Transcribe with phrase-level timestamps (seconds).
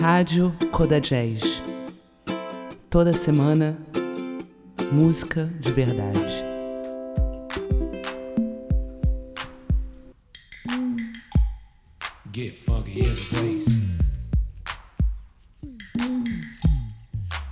[0.00, 1.62] Rádio Coda Jazz.
[2.88, 3.76] Toda semana,
[4.90, 6.42] música de verdade.
[12.32, 13.68] Get funky in the place.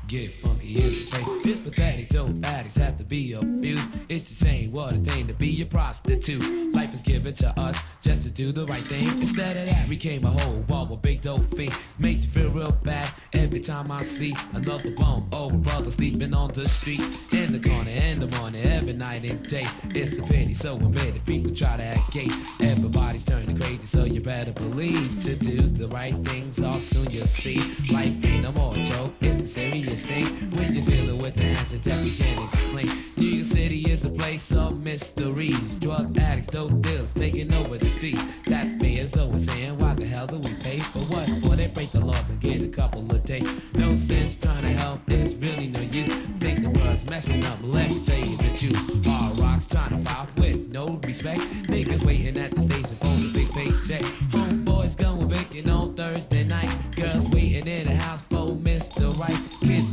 [0.07, 1.43] Get funky in the place.
[1.45, 3.91] This pathetic dope addicts have to be abused.
[4.09, 6.73] It's the same what a thing to be a prostitute.
[6.73, 9.07] Life is given to us just to do the right thing.
[9.21, 11.75] Instead of that, we came a whole wall with big dope fiend.
[11.99, 15.29] Make you real bad every time I see another bum.
[15.33, 17.01] Oh, brother sleeping on the street.
[17.33, 19.67] In the corner, in the morning, every night and day.
[19.95, 21.25] It's a pity, so admitted.
[21.25, 22.29] People try to act gay.
[22.61, 26.61] Everybody's turning crazy, so you better believe to do the right things.
[26.63, 27.59] All soon you'll see.
[27.93, 30.27] Life ain't no more joke, it's a serious thing.
[30.51, 32.91] When you're dealing with the answer that you can't explain.
[33.17, 35.79] New York City is a place of mysteries.
[35.79, 38.19] Drug addicts, dope dealers taking over the street.
[38.47, 41.28] That is always saying, why the hell do we pay for what?
[41.69, 43.47] They break the laws and get a couple of days.
[43.75, 46.09] No sense trying to help, there's really no use.
[46.41, 49.05] Think the world's messing up, let me tell you the truth.
[49.05, 51.43] Hard rocks trying to pop with no respect.
[51.69, 54.01] Niggas waiting at the station for the big paycheck.
[54.33, 56.71] Homeboys going baking on Thursday night.
[56.97, 59.15] Girls waiting in the house for Mr.
[59.19, 59.39] Right.
[59.61, 59.91] Kids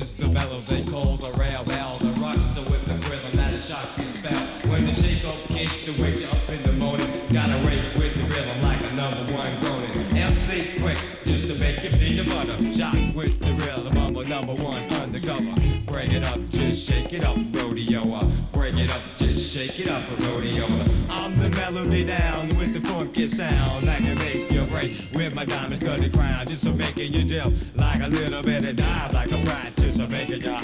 [0.00, 1.96] is the mellow they call the rail bell.
[1.96, 4.46] The rocks so with the rhythm that is shock your spell.
[4.70, 7.08] When the shake up kick that wakes you up in the morning.
[7.32, 10.16] Gotta rate with the rhythm like a number one groaning.
[10.16, 12.72] MC quick, just to make you peanut butter.
[12.72, 15.54] Shot with the rhythm, I'm a number one undercover.
[15.86, 18.30] Break it up, just shake it up, rodeo.
[18.52, 20.66] Break it up, just shake it up, rodeo.
[21.08, 25.44] I'm the melody down with the funky sound that can make you break with my
[25.44, 26.46] diamond studded crown.
[26.46, 29.79] Just so making you dip like a little bit of dive, like a practice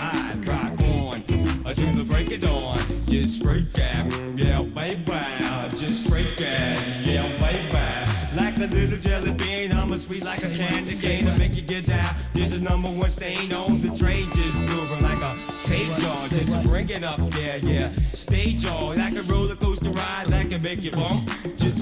[0.00, 0.68] of making you high.
[0.68, 2.78] Rock on to the break of dawn.
[3.08, 5.76] Just freak out, yeah, baby.
[5.76, 8.36] Just freak out, yeah, baby.
[8.36, 11.62] Like a little jelly bean, I'm a sweet like a candy cane to make you
[11.62, 12.14] get down.
[12.34, 16.28] This is number one stain on the train, just moving like a stage on.
[16.28, 17.90] Just bring it up, yeah, yeah.
[18.12, 21.30] Stage on, like a roller coaster ride that can make you bump.
[21.56, 21.75] Just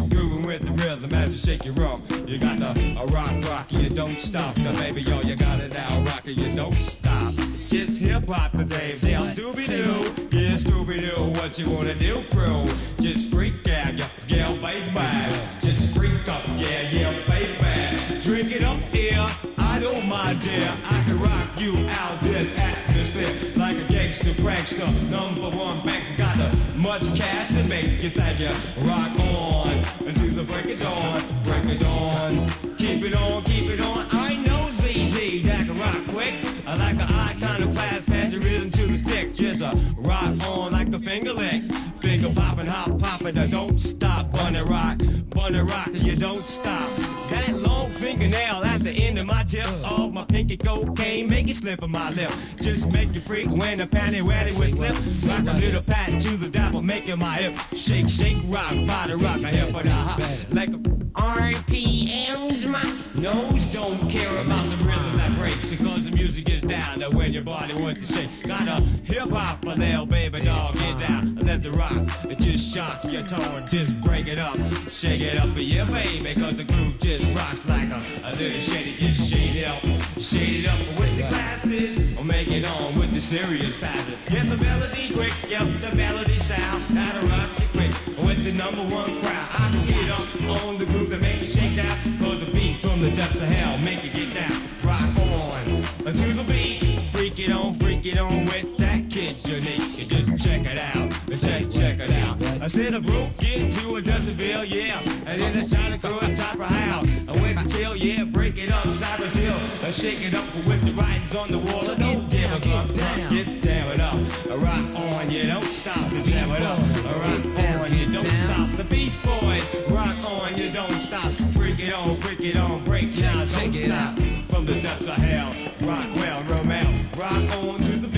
[0.44, 2.10] with the rhythm as you shake your rump.
[2.28, 4.54] You got the a rock rock, you don't stop.
[4.56, 7.34] The baby, yo, you got it now, rock you don't stop.
[7.66, 10.36] Just hip hop today, they'll doobie doo.
[10.36, 12.64] Yeah, Scooby Doo, what you wanna do, crew?
[13.00, 15.66] Just freak out, yeah, yeah, baby.
[15.66, 18.20] Just freak up, yeah, yeah, baby.
[18.20, 19.26] Drink it up here,
[19.58, 20.76] I don't mind, dear.
[20.84, 25.10] I can rock you out this atmosphere like a gangster prankster.
[25.10, 28.50] Number one banks got the much cash to make you think you
[28.86, 29.70] rock on
[30.06, 32.46] until the break of dawn, break of dawn.
[32.76, 34.06] Keep it on, keep it on.
[34.12, 36.34] I know ZZ that can rock quick.
[36.66, 39.32] I like the iconoclast, hands your rhythm to the stick.
[39.32, 41.62] Just a rock on like a finger lick.
[42.02, 44.30] Finger popping, hop popping, don't stop.
[44.30, 46.94] Bunny rock, bunny rock, you don't stop.
[47.30, 49.66] That long fingernail the end of my tip.
[49.82, 52.30] Of my pinky cocaine, make it slip on my lip.
[52.60, 55.36] Just make you freak when the panty wetty with slip.
[55.46, 57.54] Rock a little pat to the dapple, making my hip.
[57.76, 60.20] Shake, shake, rock, body rock, a hip and a hop.
[60.50, 60.78] Like a
[61.14, 65.70] RPMs, my nose don't care about the rhythm that breaks.
[65.70, 66.98] Because the music is down.
[66.98, 70.74] That when your body wants to shake, got a hip hop a little baby dog,
[70.74, 71.92] get down, let the rock,
[72.24, 74.56] it just shock your tone, just break it up,
[74.90, 78.94] shake it up, yeah baby, cause the groove just rocks like a, a little shady,
[78.96, 79.82] just shade it up,
[80.18, 84.18] shade it up with the glasses, or make it on with the serious pattern.
[84.26, 87.92] Get the melody quick, yep, the melody sound, how to rock it quick
[88.24, 89.48] with the number one crowd.
[89.52, 92.78] I can get up on the groove that make you shake down, cause the beat
[92.78, 94.68] from the depths of hell make you get down.
[94.82, 99.96] Rock on to the beat, freak it on, freak it on with that kid unique.
[99.96, 102.42] You just check it out, check, check it out.
[102.60, 106.56] I said a broke get to a Dustville, yeah, and then I shot across top
[106.56, 107.02] of how.
[107.28, 110.84] I went to chill, yeah, break it up, Cyrus Hill, I shake it up with
[110.84, 111.78] the writings on the wall.
[111.78, 113.32] So don't get give down, a get fuck, down.
[113.32, 114.14] just damn it up.
[114.50, 116.78] I rock on, you don't stop to jam it up.
[116.80, 118.68] I rock Get down, on, you get don't down.
[118.68, 118.76] stop.
[118.76, 121.32] The beat boys, rock on, you don't stop.
[121.54, 124.18] Freak it on, freak it on, break down, check don't stop.
[124.48, 125.54] From the depths of hell,
[125.88, 128.08] rock well, Romeo, rock on to the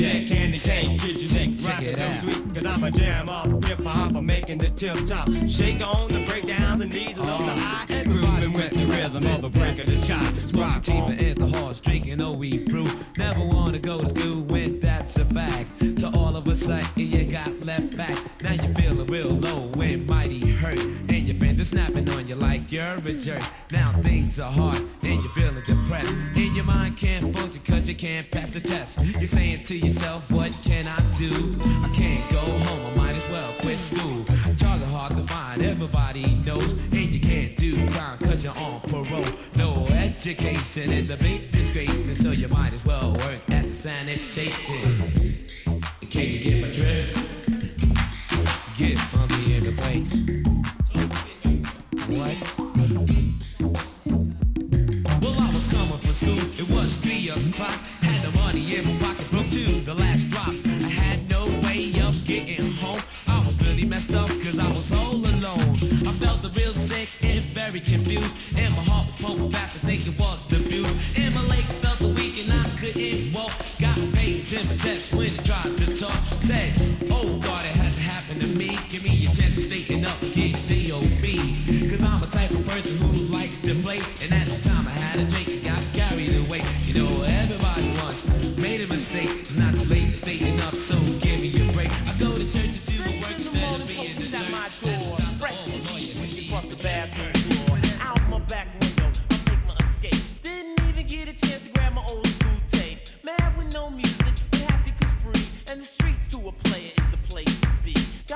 [0.00, 2.20] Yeah, candy cane, get you check, neat, check it out.
[2.20, 5.28] sweet, cause I'm a jam up, hip hop, I'm making the tip top.
[5.46, 9.26] Shake on the break down the needle on the oh, eye, grooving with the rhythm
[9.26, 10.00] of the break of the.
[10.00, 12.88] Smoke Rock deeper at the horse, drinking oh we brew.
[13.16, 15.78] Never wanna go to school when that's a fact.
[16.00, 18.18] To all of a sudden you got left back.
[18.42, 20.78] Now you're feeling real low and mighty hurt.
[20.78, 23.42] And your fantasy They're snapping on you like you're a jerk.
[23.70, 26.12] Now things are hard and you're feeling depressed.
[26.34, 28.98] And your mind can't function cause you can't pass the test.
[29.18, 29.89] You're saying to
[30.28, 31.56] what can I do?
[31.82, 34.24] I can't go home, I might as well quit school.
[34.56, 36.72] Jobs are hard to find, everybody knows.
[36.92, 39.24] And you can't do crime cause you're on parole.
[39.56, 43.74] No education is a big disgrace, and so you might as well work at the
[43.74, 45.48] sanitation.
[46.08, 47.16] Can you get my drift?
[48.78, 50.24] Get funky in the place.
[52.16, 52.36] What?
[55.20, 57.78] Well, I was coming from school, it was three o'clock.
[58.02, 59.29] Had the money in my pocket,
[67.80, 68.36] very confused.
[68.56, 71.16] And my heart was pumping fast, I think it was the booze.
[71.16, 73.52] And my legs felt weak and I couldn't walk.
[73.78, 76.20] Got pains in my chest when I tried to talk.
[76.40, 76.72] Said,
[77.10, 78.78] oh God, it had to happen to me.
[78.88, 81.90] Give me a chance to straighten up get a J-O-B.
[81.90, 84.00] Cause I'm a type of person who likes to play.
[84.22, 86.62] And at the time I had a drink and got carried away.
[86.86, 88.26] You know, everybody once
[88.58, 89.30] made a mistake.
[89.30, 91.49] It's not too late to straighten up, so give me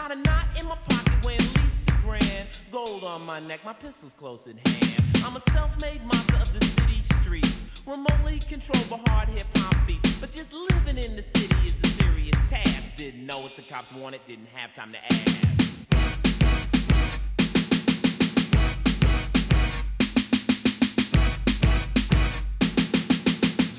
[0.07, 2.61] Got a knot in my pocket weighing at least a grand.
[2.71, 5.03] Gold on my neck, my pistol's close at hand.
[5.25, 7.83] I'm a self-made monster of the city streets.
[7.87, 10.21] Remotely controlled by hard hip hop beats.
[10.21, 12.97] But just living in the city is a serious task.
[12.97, 15.43] Didn't know what the cops wanted, didn't have time to ask.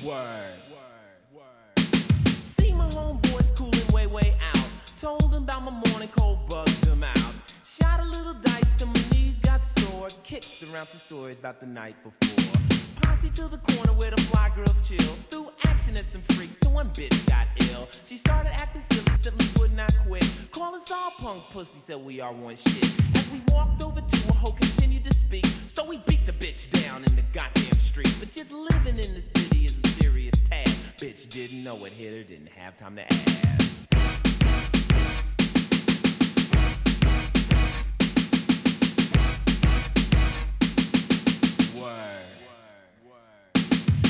[0.04, 0.58] Word.
[0.72, 1.20] Word.
[1.36, 2.28] Word.
[2.28, 4.56] See my homeboys cooling way, way out.
[4.98, 5.85] Told them about my
[10.06, 12.60] Kicked around some stories about the night before.
[13.02, 14.98] Posse to the corner where the fly girls chill.
[15.30, 17.88] Threw action at some freaks till one bitch got ill.
[18.04, 20.24] She started acting silly, simply would not quit.
[20.52, 22.84] Call us all punk pussy, said we are one shit.
[23.16, 25.46] As we walked over to her, hoe continued to speak.
[25.46, 28.14] So we beat the bitch down in the goddamn street.
[28.20, 30.98] But just living in the city is a serious task.
[30.98, 33.65] Bitch didn't know it hit her, didn't have time to ask.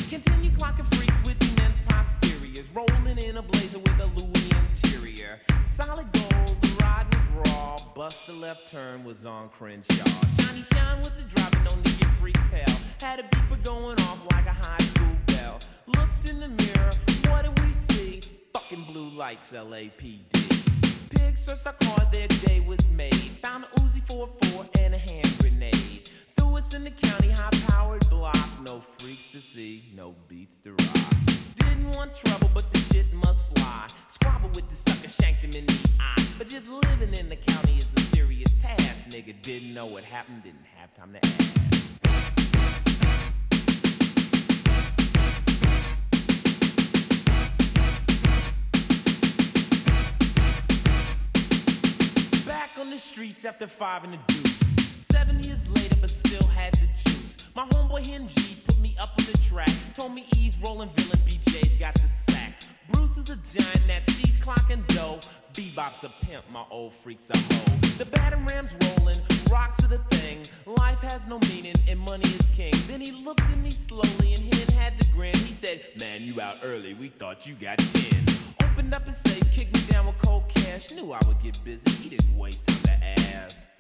[0.09, 2.65] Continue clocking freaks with immense posteriors.
[2.73, 5.41] Rolling in a blazer with a Louis interior.
[5.67, 7.77] Solid gold, the ride was raw.
[7.93, 10.09] Bust the left turn was on Crenshaw.
[10.41, 12.77] Shiny shine was the driver, no need get freaks hell.
[13.01, 15.59] Had a beeper going off like a high school bell.
[15.89, 16.91] Looked in the mirror,
[17.29, 18.21] what did we see?
[18.55, 20.31] Fucking blue lights, LAPD.
[21.11, 23.13] Pigs searched our car, their day was made.
[23.43, 26.11] Found a Uzi 44 and a hand grenade.
[26.59, 28.35] Threw in the county, high powered block.
[28.65, 30.97] No freaks to see, no beats to rock.
[31.57, 33.87] Didn't want trouble, but the shit must fly.
[34.09, 36.27] Squabble with the sucker, shanked him in the eye.
[36.39, 39.09] But just living in the county is a serious task.
[39.11, 41.55] Nigga didn't know what happened, didn't have time to ask.
[52.47, 54.56] Back on the streets after five in the deuce.
[55.17, 57.49] Seven years later, but still had the juice.
[57.55, 59.71] My homeboy Hen G put me up on the track.
[59.95, 62.65] Told me ease rolling villain BJ's got the sack.
[62.91, 65.19] Bruce is a giant that sees clock and dough.
[65.55, 67.77] Bebop's a pimp, my old freak's a hoe.
[67.97, 69.17] The batter ram's rolling,
[69.51, 70.43] rocks are the thing.
[70.67, 72.75] Life has no meaning and money is king.
[72.87, 75.35] Then he looked at me slowly and Hen had to grin.
[75.35, 78.23] He said, Man, you out early, we thought you got 10.
[78.65, 80.91] Opened up his safe, kicked me down with cold cash.
[80.91, 83.76] Knew I would get busy, he didn't waste time ask.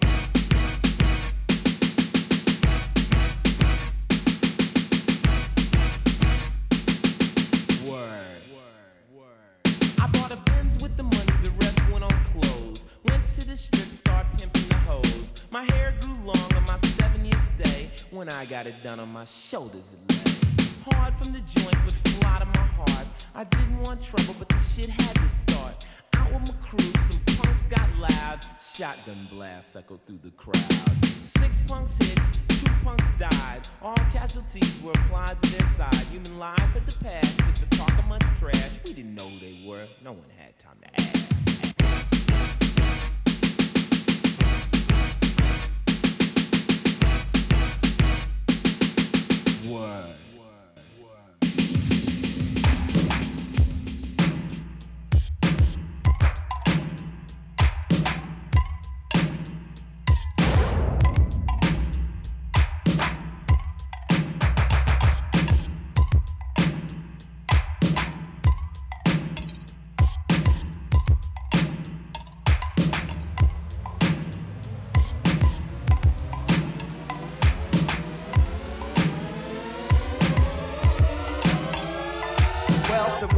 [13.57, 15.33] The strip, start pimping the hoes.
[15.51, 17.89] My hair grew long on my 70th stay.
[18.11, 20.93] When I got it done on my shoulders, it lay.
[20.93, 23.07] Hard from the joint, but fly to my heart.
[23.35, 25.87] I didn't want trouble, but the shit had to start.
[26.17, 28.45] Out with my crew, some punks got loud.
[28.61, 31.05] Shotgun blast echoed through the crowd.
[31.05, 33.61] Six punks hit, two punks died.
[33.81, 36.07] All casualties were applied to their side.
[36.13, 38.81] Human lives had to pass just to talk a much trash.
[38.85, 39.85] We didn't know who they were.
[40.05, 41.46] No one had time to ask.
[49.67, 50.16] C'est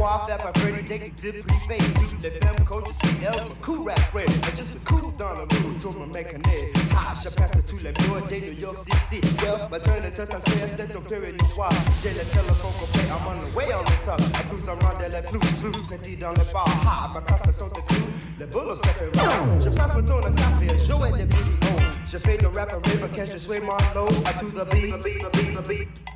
[0.09, 3.99] moi faire pas Freddy détective privé Toutes les femmes coach je suis elle cool rap
[4.13, 7.93] vrai Mais juste cool dans le mood tout me nez Ah je passe tous les
[8.01, 9.21] murs des New York City.
[9.41, 13.55] Well maternité Times Square c'est ton période noir J'ai le téléphone coupé I'm on the
[13.55, 14.19] way on the top.
[14.19, 16.65] I blues around les blues blues petit dans le bar.
[16.85, 18.07] Ah ma casse sont de clous
[18.39, 21.79] Le boulot ça fait round Je passe mon tour de café jouer des vidéos
[22.11, 25.03] Je fais de rap à river quand je suis Marlowe I to the beat, the
[25.03, 26.08] beat, the beat, the beat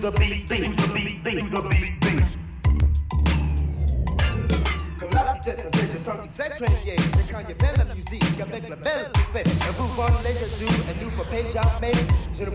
[0.00, 2.22] to the beat, the beat, beat, the beat, beat.
[4.98, 6.94] Comme la petite tête, je sens que c'est très bien.
[7.16, 8.22] C'est quand il y a belle la musique
[8.68, 9.10] la belle.
[9.34, 9.72] Un
[11.04, 11.24] nouveau.
[12.38, 12.50] Je ne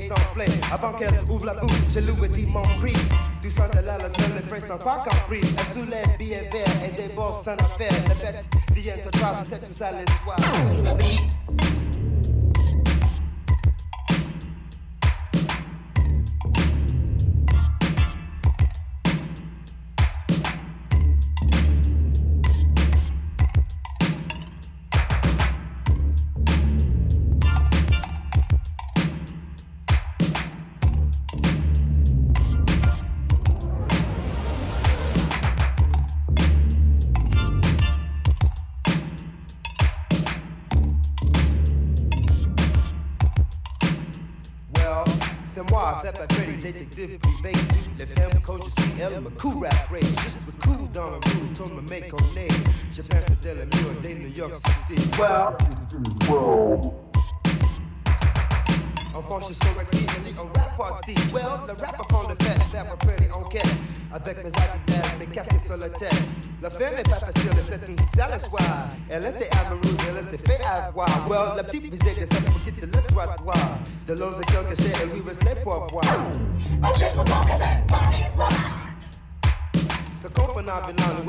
[0.00, 0.46] sans play.
[0.72, 1.54] Avant qu'elle la
[2.28, 2.96] dit mon prix.
[3.40, 4.08] Du centre là, la
[4.42, 5.40] frais sont pas compris.
[5.42, 7.92] Elle soulève billets verts et des bosses sans affaire.
[8.08, 8.44] Les bêtes
[8.74, 10.36] viennent te trouver, c'est tout ça l'espoir.
[10.36, 11.43] The beat.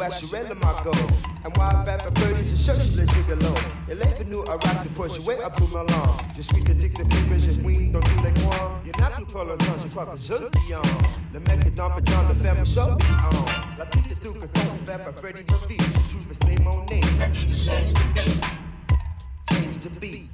[0.06, 0.92] Où assurait le magot
[1.46, 3.56] And why faire peur je cherche le gigolo
[3.90, 5.88] Elle est venue à Rax pour jouer à Boomerang
[6.36, 9.26] Je suis le tic de plus je fouine dans tous les coins Il n'a plus
[9.26, 10.74] pas le temps, je crois que je le dis
[11.34, 12.98] Le mec est dans le de faire show
[13.80, 17.34] La petite est tout que ton fait par Freddy Murphy Je trouve c'est mon name
[17.34, 18.44] Change the beat
[19.50, 20.30] Change the beat.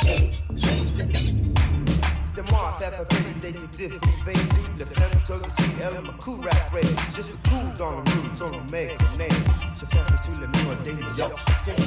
[0.00, 1.99] Change, change the beat
[2.32, 6.38] C'est moi, faire préféré détective privé Toutes les femmes, toi je suis elle, ma cool
[6.44, 6.84] rap rap
[7.16, 9.28] Je suis cool dans le room, ton mec, name.
[9.74, 11.82] Je passe tous les murs des New York City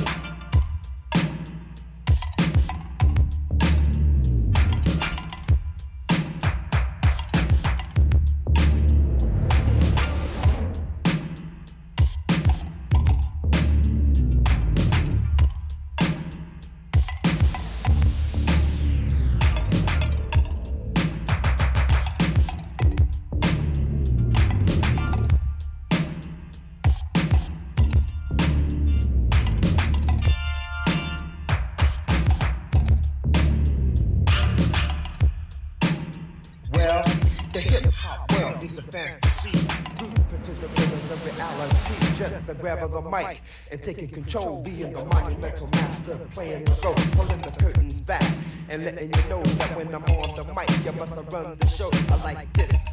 [44.08, 48.24] taking control, being the monumental master, playing the role, pulling the curtains back
[48.70, 51.90] and letting you know that when I'm on the mic, you must run the show.
[52.10, 52.90] I like this.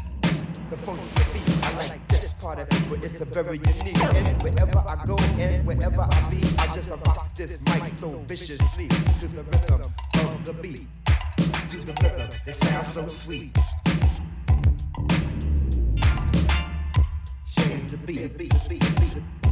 [0.71, 1.02] The funky
[1.33, 4.00] beat, I like this part of people, it's a very unique.
[4.00, 8.87] And wherever I go and wherever I be, I just rock this mic so viciously
[8.87, 9.83] to the rhythm
[10.14, 10.87] of the beat.
[11.37, 13.57] To the rhythm, it sounds so sweet.
[17.49, 19.50] Change the beat,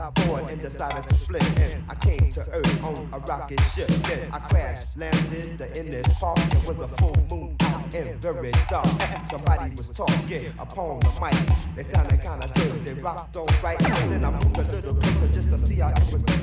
[0.00, 1.42] got bored and decided to split.
[1.60, 3.88] And I came to Earth on a rocket ship.
[4.08, 6.38] Then I crashed, landed in this park.
[6.38, 8.86] It was a full moon out and very dark.
[9.26, 11.36] Somebody was talking upon the mic.
[11.76, 13.80] They sounded kinda good, they rocked alright.
[14.02, 16.42] And then I moved a little closer just to see how it was little.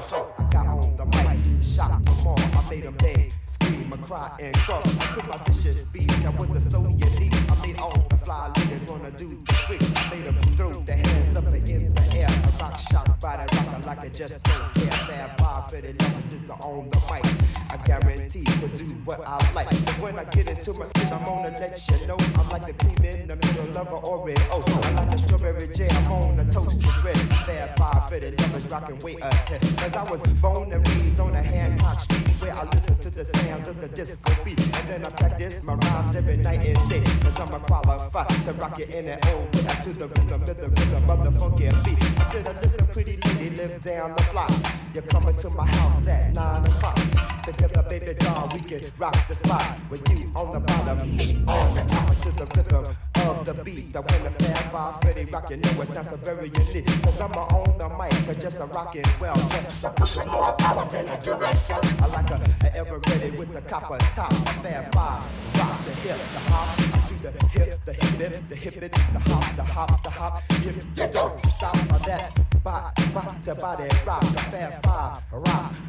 [0.00, 2.38] So I got on the mic, shot them all.
[2.38, 4.82] I made them beg, scream, and cry, and grow.
[5.00, 7.34] I took my vicious speed, that wasn't so unique.
[7.50, 9.95] I made all the fly ladies wanna do the freak.
[10.26, 12.26] I them throw their hands up in the air.
[12.26, 14.90] A rock shot by the rocker like I just don't care.
[14.90, 17.24] Fab five for the numbers on the mic.
[17.70, 19.68] I guarantee to do what I like.
[19.68, 22.16] Cause when I get into my skin, I'm gonna let you know.
[22.40, 24.86] I'm like the cream in the middle of an Oreo.
[24.86, 27.16] I'm like a strawberry jam, on a toasted bread.
[27.46, 29.60] Fab five for the numbers rocking way ahead.
[29.78, 33.24] Cause I was born and raised on a Hancock Street where I listen to the
[33.24, 34.58] sounds of the disco beat.
[34.58, 37.04] And then I practice my rhymes every night and day.
[37.22, 40.74] Cause I'm a qualified to rock it in and old way to the rhythm, rhythm,
[40.74, 42.02] rhythm of the funky beat.
[42.18, 44.50] I said, listen, pretty lady, live down the block.
[44.94, 46.98] You're coming to my house at 9 o'clock.
[47.42, 49.78] Together, baby doll, we can rock the spot.
[49.90, 52.06] With you on the bottom, me on the top.
[52.16, 52.96] To the rhythm
[53.28, 53.92] of the beat.
[53.92, 56.86] That when the Fab Five Freddy rock, you know it sounds so very unique.
[57.02, 59.36] Cause I'm on the mic, but just a rockin' well.
[59.50, 62.02] Just a pushing more power than a Duracell.
[62.02, 64.32] I like a, a ever ready with the copper top.
[64.62, 65.22] Fab Five,
[65.58, 69.56] rock the hip, the hop, the hip, the hip it, the hip it, the hop,
[69.56, 70.42] the hop, the hop.
[70.64, 72.46] You don't stop that.
[72.64, 72.96] Bot
[73.44, 75.22] to body rock, the rock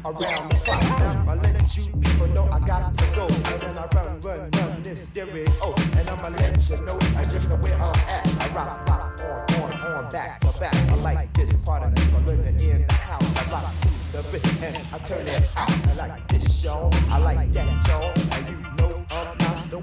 [0.04, 0.82] around the clock.
[1.00, 3.26] Now I let you people know I got to go.
[3.26, 5.74] And then I run, run, run this stereo.
[5.96, 8.40] And I'ma let you know I just where I'm at.
[8.40, 9.20] I rock, rock,
[9.60, 10.74] on, on, on, back to back.
[10.74, 13.36] I like this part of people living in the house.
[13.36, 16.00] I rock to the beat and I turn it out.
[16.00, 16.94] I like this, y'all.
[17.10, 18.57] I like that, y'all.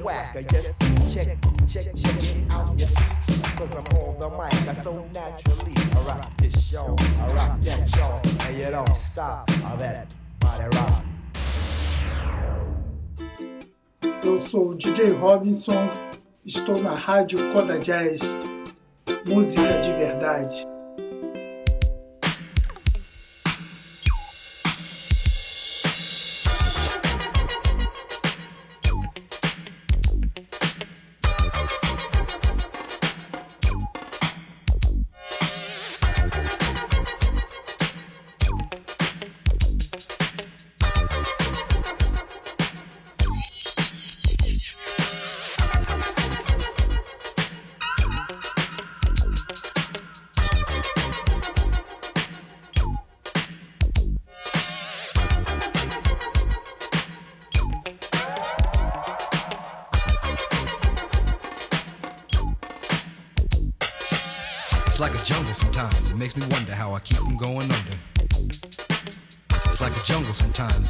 [0.05, 0.35] Whack.
[0.35, 0.65] I check,
[1.09, 1.37] check,
[1.67, 2.79] check it out.
[2.79, 4.69] You see, cause I'm on the mic.
[4.69, 5.73] I so naturally.
[5.75, 6.95] I rock this, y'all.
[6.99, 8.47] I rock that, y'all.
[8.47, 9.49] And you don't stop.
[9.65, 11.03] All that body rock.
[14.23, 15.89] Eu sou o DJ Robinson,
[16.43, 18.21] estou na rádio Coda Jazz,
[19.25, 20.74] música de verdade.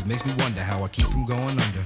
[0.05, 1.83] It makes me wonder how I keep from going under.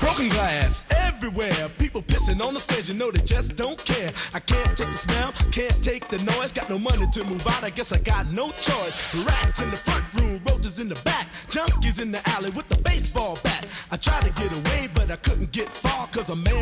[0.00, 1.68] Broken glass everywhere.
[1.78, 4.12] People pissing on the stage, you know they just don't care.
[4.34, 6.50] I can't take the smell, can't take the noise.
[6.50, 9.24] Got no money to move out, I guess I got no choice.
[9.24, 12.76] Rats in the front room, roaches in the back, junkies in the alley with the
[12.78, 13.66] baseball bat.
[13.92, 16.61] I tried to get away, but I couldn't get far, cause a man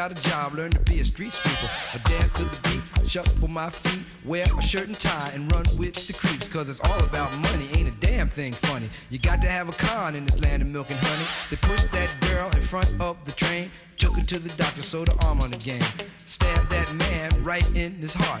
[0.00, 1.70] Got a job, learn to be a street sweeper.
[1.92, 5.52] I dance to the beat, shuffle for my feet, wear a shirt and tie, and
[5.52, 8.88] run with the creeps, cause it's all about money, ain't a damn thing funny.
[9.10, 11.26] You got to have a con in this land of milk and honey.
[11.50, 15.08] They pushed that girl in front of the train, took her to the doctor, sewed
[15.08, 15.84] her arm on the game.
[16.24, 18.40] Stabbed that man right in his heart.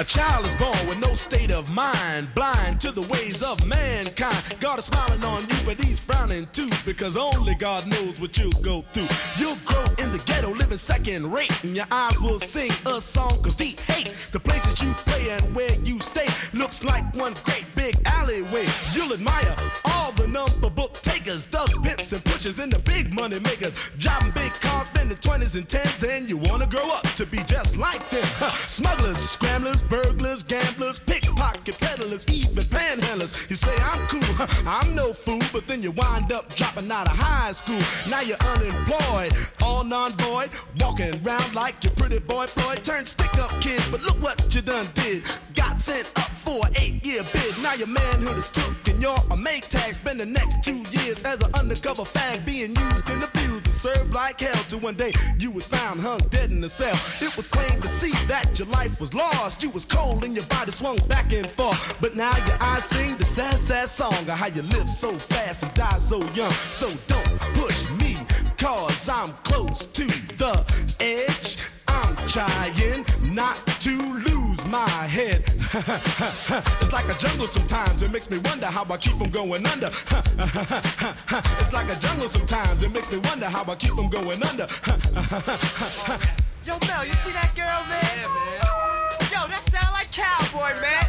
[0.00, 4.56] A child is born with no state of mind, blind to the ways of mankind.
[4.58, 8.62] God is smiling on you, but he's frowning too, because only God knows what you'll
[8.62, 9.08] go through.
[9.36, 13.46] You'll grow in the ghetto, living second rate, and your eyes will sing a song
[13.46, 14.14] of deep hate.
[14.32, 18.64] The places you play and where you stay looks like one great big alleyway.
[18.94, 20.94] You'll admire all the number book
[21.30, 23.90] takers, thugs, pimps, and pushers, and the big money makers.
[23.98, 27.76] Driving big cars, spending 20s and 10s, and you wanna grow up to be just
[27.76, 28.24] like them.
[28.38, 28.50] Huh.
[28.52, 33.48] Smugglers, scramblers, burglars, gamblers, pickpocket peddlers, even panhandlers.
[33.50, 37.06] You say I'm cool, huh, I'm no fool, but then you wind up dropping out
[37.06, 37.80] of high school.
[38.08, 42.82] Now you're unemployed, all non-void, walking around like your pretty boy Floyd.
[42.84, 45.24] Turned stick-up kid, but look what you done did.
[45.54, 47.54] Got sent up for an eight-year bid.
[47.62, 49.94] Now your manhood is took and you're a make tag.
[49.94, 54.12] Spend the next two years as an undercover fag, being used and abused to serve
[54.12, 54.62] like hell.
[54.68, 56.94] Till one day you was found hung dead in a cell.
[57.20, 59.62] It was plain to see that your life was lost.
[59.62, 61.96] You was cold and your body swung back and forth.
[62.00, 65.62] But now your eyes sing the sad, sad song of how you live so fast
[65.64, 66.52] and die so young.
[66.52, 68.16] So don't push me,
[68.56, 70.06] cause I'm close to
[70.36, 70.64] the
[71.00, 71.58] edge.
[71.88, 73.04] I'm trying
[73.34, 74.29] not to lose
[74.66, 75.42] my head.
[75.46, 79.86] it's like a jungle sometimes, it makes me wonder how I keep from going under.
[81.60, 84.66] it's like a jungle sometimes, it makes me wonder how I keep from going under.
[86.66, 88.04] Yo, Mel, you see that girl, man?
[88.04, 88.60] Yeah, man.
[89.32, 90.99] Yo, that sound like cowboy, man.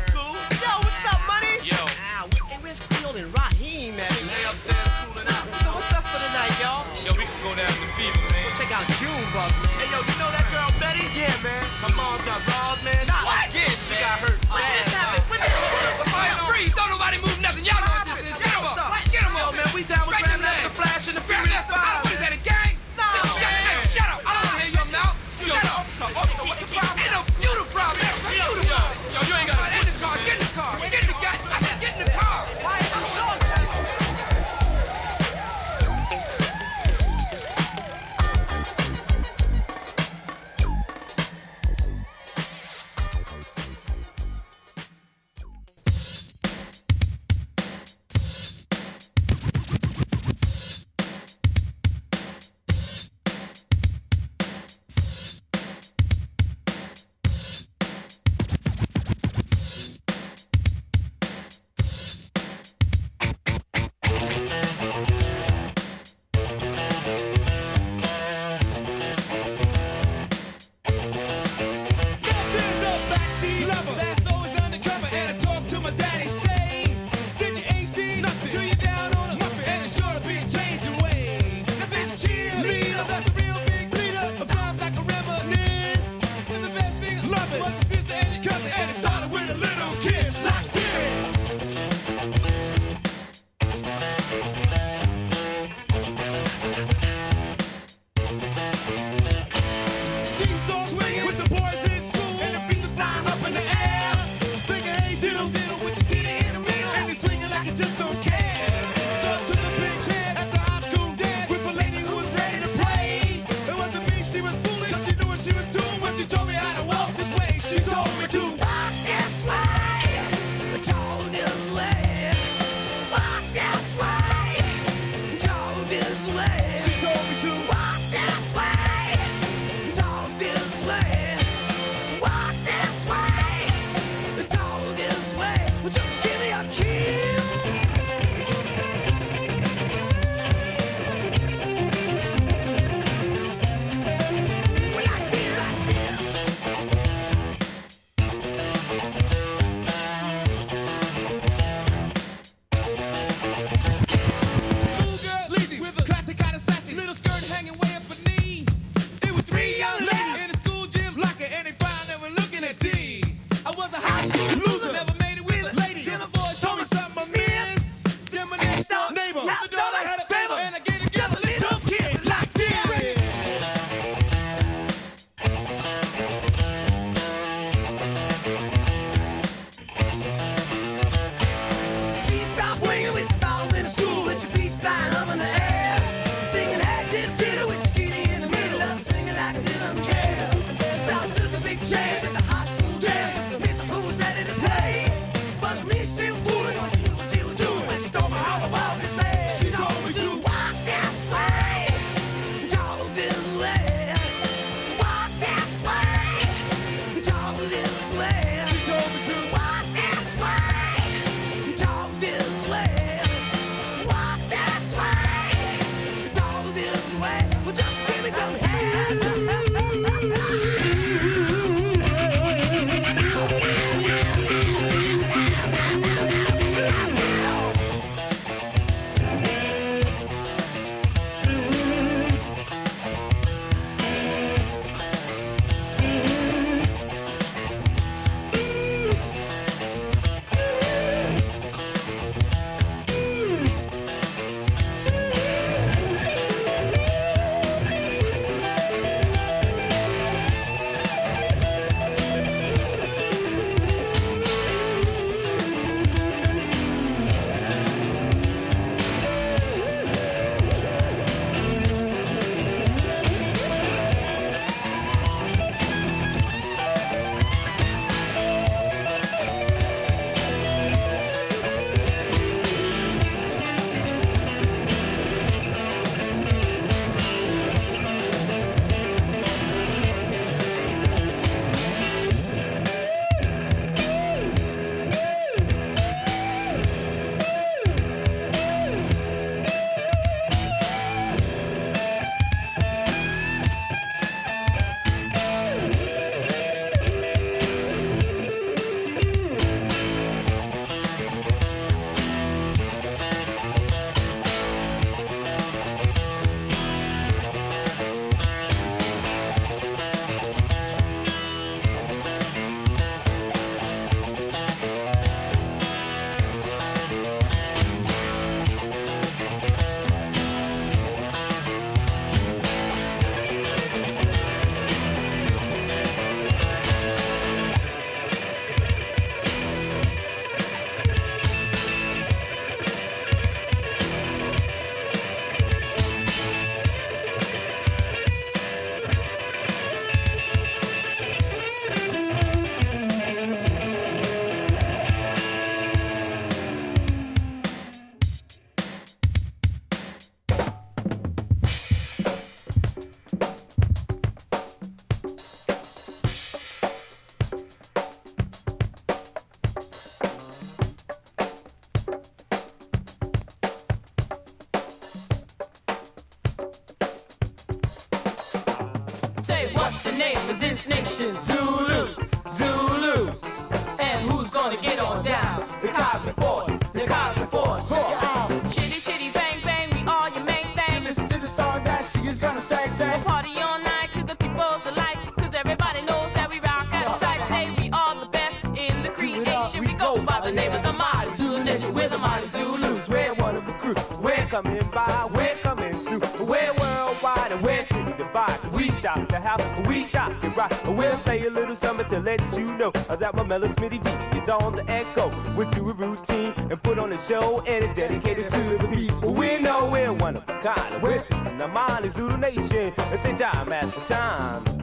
[399.87, 400.87] We shop it right.
[400.87, 404.49] We'll say a little something to let you know that my mellow Smitty D is
[404.49, 405.29] on the echo.
[405.55, 409.33] We do a routine and put on a show and it's dedicated to the people.
[409.33, 411.01] We know we're one of a kind.
[411.01, 412.93] We're in the Mali Zulu Nation.
[412.97, 414.81] It's a time after time.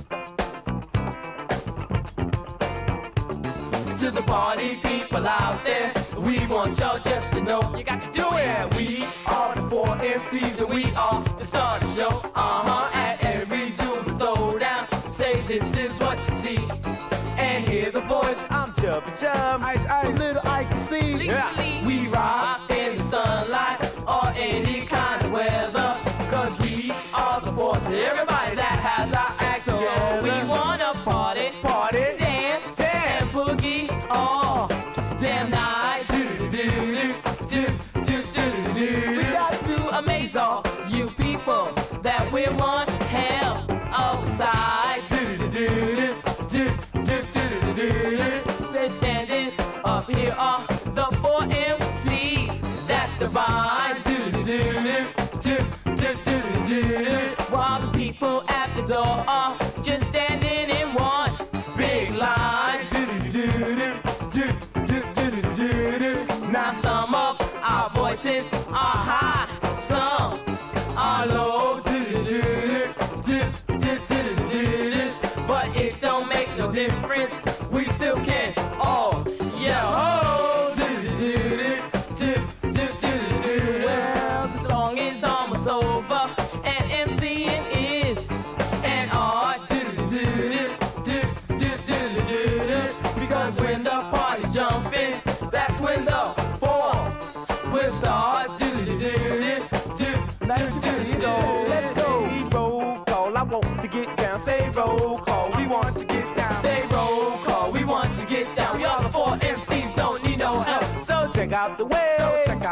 [3.99, 5.93] to the party people out there.
[6.17, 8.77] We want y'all just to know you got to do it.
[8.77, 12.23] We are the four MCs and we are the star of the show.
[12.35, 12.98] Uh huh.
[15.49, 16.59] This is what you see.
[17.39, 18.37] And hear the voice.
[18.51, 19.63] I'm Chubby Chub.
[19.63, 20.19] Ice, ice.
[20.19, 21.25] Little I can see.
[21.25, 21.87] Yeah.
[21.87, 25.97] We rock in the sunlight or any kind of weather.
[26.29, 27.87] Cause we are the force.
[27.87, 29.63] Everybody that has our act.
[29.63, 34.69] So we wanna party, party, dance, dance, boogie all
[35.17, 35.68] damn night.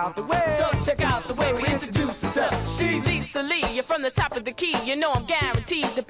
[0.07, 0.57] Out the way.
[0.59, 2.79] So check out the way we introduce ourselves.
[2.79, 3.66] She's Lisa Lee.
[3.73, 4.77] You're from the top of the key.
[4.85, 6.03] You know I'm guaranteed to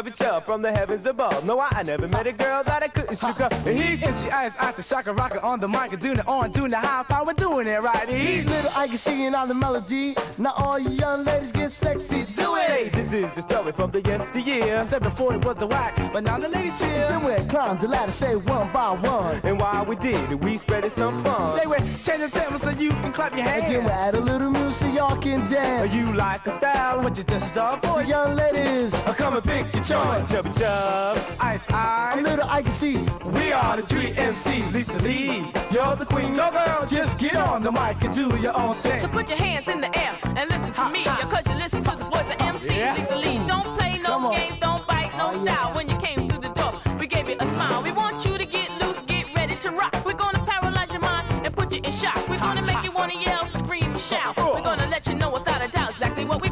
[0.00, 1.44] Chubby Chub from the heavens above.
[1.44, 3.52] No, I, I never met a girl that I couldn't shook up.
[3.52, 6.52] And he's MC Ice Ice, the shaka rocker on the mic and doing it on,
[6.52, 8.08] doing the high power, doing it right.
[8.08, 10.16] He's Little I can see it on the melody.
[10.38, 12.24] Now all you young ladies get sexy.
[12.34, 12.94] Do it.
[12.94, 14.78] this is a story from the yesteryear.
[14.78, 17.06] I said before it was the whack, but now the ladies cheer.
[17.06, 18.10] Do we Climb the ladder.
[18.10, 19.38] Say one by one.
[19.44, 21.58] And while we did it, we spread it some fun.
[21.58, 23.70] Say we change the tempo so you can clap your hands.
[23.70, 25.92] And then we add a little music so y'all can dance.
[25.92, 29.44] You like a style, But you just stop So for young ladies, I come and
[29.44, 30.30] pick your choice.
[30.30, 31.18] Chubby Chub.
[31.40, 32.96] Ice Ice, I'm little I can see.
[33.36, 34.72] We are the three MCs.
[34.72, 36.34] Lisa Lee, you're the queen.
[36.34, 39.00] Go girl, just get on the mic and do your own thing.
[39.00, 41.96] So put your hands in the air and listen to me, cause you listen to
[41.96, 42.94] the voice of MC Yeah.
[42.96, 43.38] Lisa Lee.
[43.46, 45.54] Don't play no games, don't bite no Oh, yeah.
[45.54, 45.74] style.
[45.74, 47.82] When you came through the door, we gave you a smile.
[47.82, 49.94] We want you to get loose, get ready to rock.
[50.04, 52.28] We're gonna paralyze your mind and put you in shock.
[52.28, 54.34] We're gonna make you wanna yell, scream, and shout.
[54.38, 54.54] Oh.
[54.54, 56.49] We're gonna let you know without a doubt exactly what we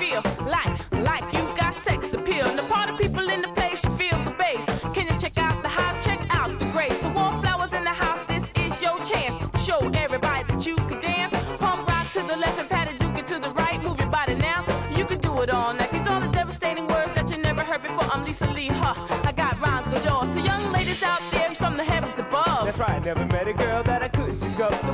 [0.00, 2.46] feel like, like you got sex appeal.
[2.46, 4.64] And the party people in the place, you feel the bass.
[4.94, 6.02] Can you check out the house?
[6.02, 6.98] Check out the grace.
[7.02, 11.02] So wallflowers in the house, this is your chance to show everybody that you can
[11.02, 11.32] dance.
[11.58, 13.78] Pump rock to the left and pat it duke to the right.
[13.82, 14.64] Move your body now.
[14.96, 15.92] You can do it all night.
[15.92, 18.04] These are the devastating words that you never heard before.
[18.04, 18.94] I'm Lisa Lee, huh?
[19.28, 20.26] I got rhymes galore.
[20.28, 22.64] So young ladies out there from the heavens above.
[22.64, 23.99] That's right, never met a girl that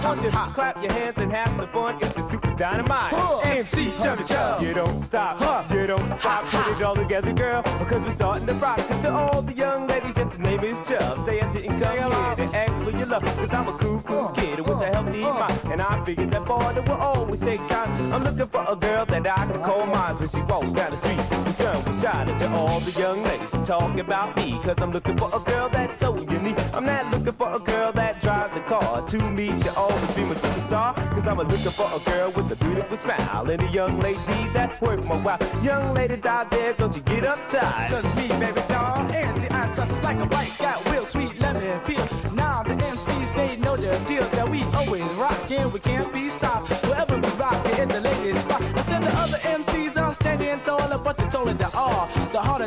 [0.06, 0.46] I couldn't shook up.
[0.46, 1.98] So won't you clap your hands and have some fun?
[2.00, 3.12] It's a super dynamite.
[3.12, 3.40] Huh.
[3.40, 4.62] MC Chubby Chub.
[4.62, 6.44] You don't stop, you don't stop.
[6.46, 8.78] Put it all together, girl, because we're starting to rock.
[8.90, 11.24] And to all the young ladies, yes, the name is Chub.
[11.24, 14.28] Say I didn't come here to ask for your love, cause I'm a cool, cool
[14.30, 15.60] kid with a healthy mind.
[15.72, 18.12] And I figured that boy that will always take time.
[18.12, 20.96] I'm looking for a girl that I can call mine when she walks down the
[20.98, 21.16] street.
[21.46, 23.52] The sun will shine to all the young ladies.
[23.52, 26.58] I'm talking about me, cause I'm looking for a girl that's so unique.
[26.74, 29.06] I'm not looking for a girl that drives a car.
[29.06, 30.94] To me, she'll always be my superstar.
[31.14, 33.50] Cause I'm looking for a girl with a beautiful smile.
[33.50, 35.38] And a young lady that's worth my while.
[35.62, 37.88] Young ladies out there, don't you get uptight.
[37.90, 41.80] Cause me, baby doll, and I sauce is like a bite, got real sweet lemon
[41.80, 42.06] peel.
[42.32, 46.70] Now the MCs, they know the deal that we always rockin', we can't be stopped.
[46.84, 48.62] Wherever we rockin' in the latest spot.
[48.62, 51.64] I said the other MCs are standing taller, but they're taller they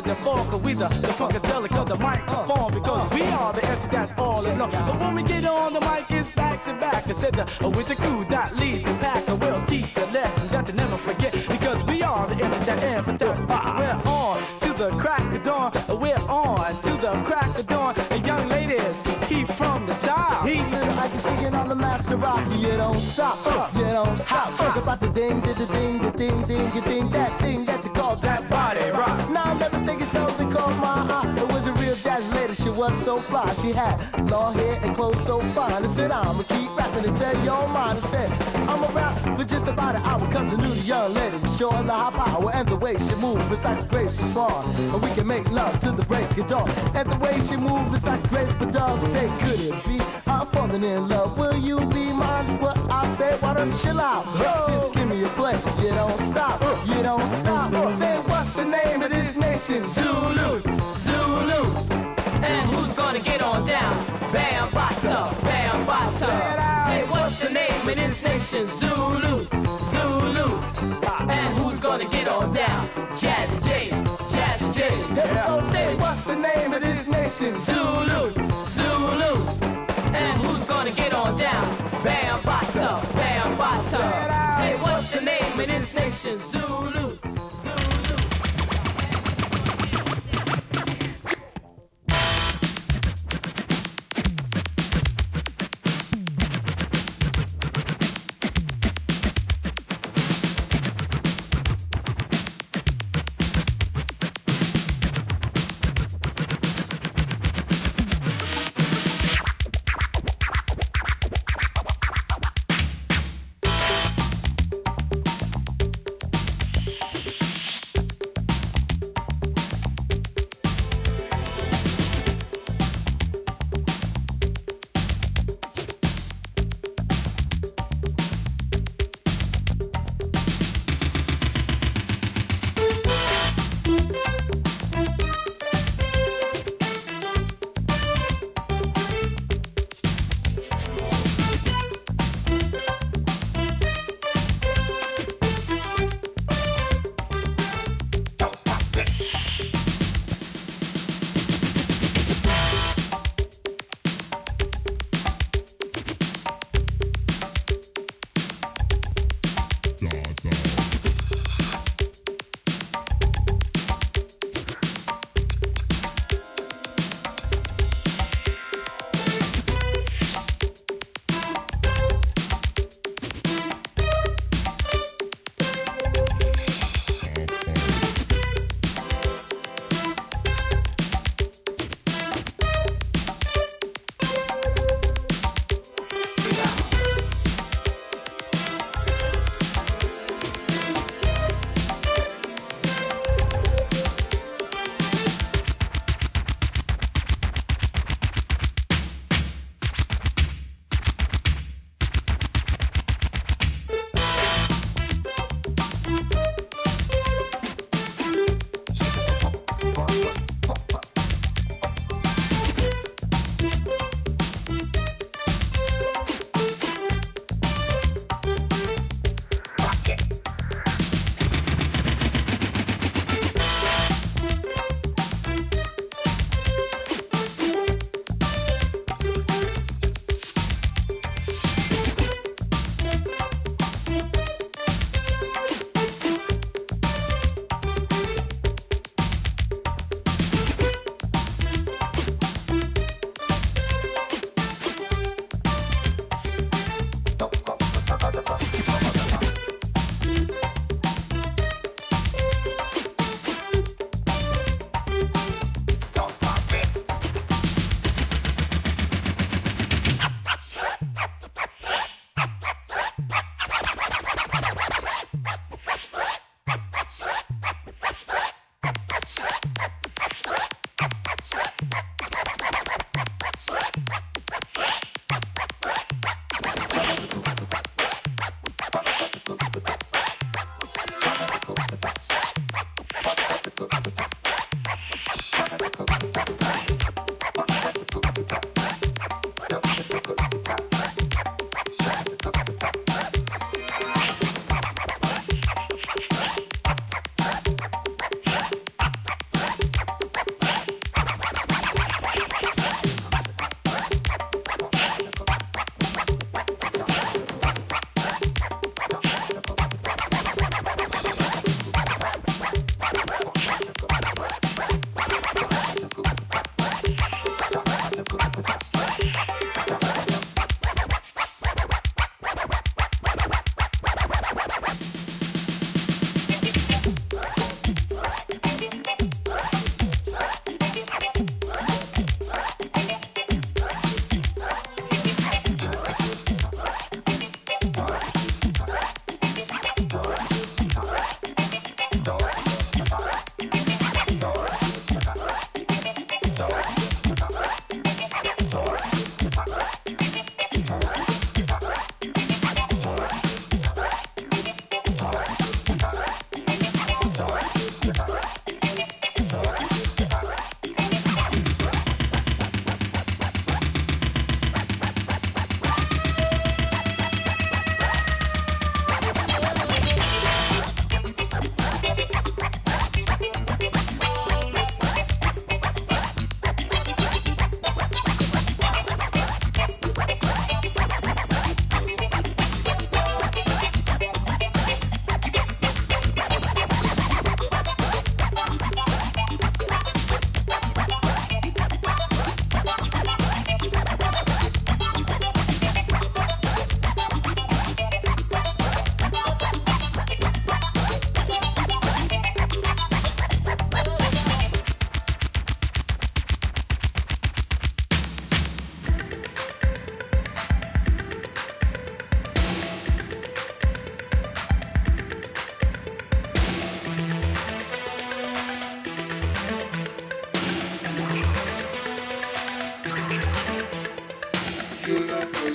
[0.00, 2.72] harder they fall, cause we the, the funkadelic of the microphone.
[2.72, 4.70] Because we are the MC that's all alone.
[4.70, 7.06] But when we get on the mic, it's back to back.
[7.06, 9.28] a center with the crew that leads the pack.
[9.28, 12.78] And we'll teach the lessons that you never forget because we are the engines that
[12.82, 13.40] empathize.
[13.78, 15.72] We're on to the crack of dawn.
[15.88, 17.94] We're on to the crack of dawn.
[18.10, 20.09] And young ladies, he from the top.
[20.42, 22.46] Little I can see it on the master rock.
[22.56, 24.56] You don't stop, uh, you don't stop.
[24.56, 27.90] Talk about the ding, the ding, the ding, ding, the ding, that thing that you
[27.90, 29.30] call that body rock.
[29.30, 31.34] Now never take it something called my eye.
[31.36, 32.49] It was a real jazz lady.
[32.54, 33.52] She was so fly.
[33.54, 33.96] She had
[34.30, 35.84] long hair and clothes so fine.
[35.84, 37.98] I said I'ma keep rapping tell your mind.
[37.98, 38.30] I said
[38.68, 40.30] I'm around for just about an hour.
[40.32, 43.14] Cause I knew the young lady was showing the high power and the way she
[43.16, 44.64] moved was like a graceful swan.
[44.76, 46.68] And we can make love to the break of dawn.
[46.94, 49.00] And the way she moved is like grace graceful dove.
[49.00, 50.00] Say, could it be?
[50.26, 51.38] I'm falling in love.
[51.38, 52.46] Will you be mine?
[52.50, 53.36] Is what I say.
[53.38, 54.24] Why don't you chill out?
[54.38, 55.54] Just give me a play.
[55.82, 56.60] You don't stop.
[56.86, 57.92] You don't stop.
[57.94, 59.88] Say, what's the name of this nation?
[59.88, 60.64] Zulus,
[60.98, 62.09] Zulus.
[62.42, 64.06] And who's gonna get on down?
[64.32, 66.32] Bambaataa, bam, bata.
[66.86, 68.70] Say, what's the name of this nation?
[68.70, 69.48] Zulus,
[69.90, 70.64] Zulus.
[71.28, 72.88] And who's gonna get on down?
[73.20, 73.90] Jazzy Jay,
[74.32, 74.94] Jazzy Jay.
[75.72, 77.58] Say, what's the name of this nation?
[77.58, 78.34] Zulus,
[78.74, 79.62] Zulus.
[79.62, 81.76] And who's gonna get on down?
[82.04, 84.02] Bambaataa, bam, bata.
[84.58, 86.40] Say, what's the name of this nation?
[86.42, 86.59] Zulus.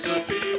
[0.05, 0.54] recipe.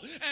[0.00, 0.31] Boyfriend